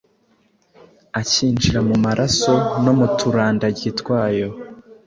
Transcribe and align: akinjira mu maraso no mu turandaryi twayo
akinjira 1.19 1.79
mu 1.87 1.95
maraso 2.05 2.53
no 2.83 2.91
mu 2.99 3.07
turandaryi 3.17 3.89
twayo 3.99 4.49